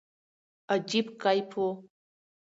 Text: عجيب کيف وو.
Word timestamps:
عجيب 0.75 1.07
کيف 1.23 1.49
وو. 1.59 1.67